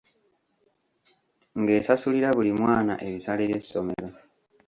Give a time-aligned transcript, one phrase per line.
[1.59, 4.07] Ng'esasulira buli mwana ebisale by'essomero.